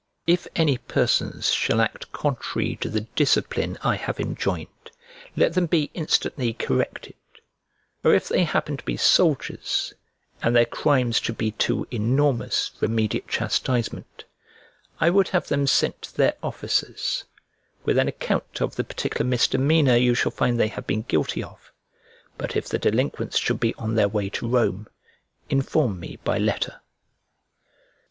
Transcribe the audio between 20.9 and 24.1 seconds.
guilty of; but if the delinquents should be on their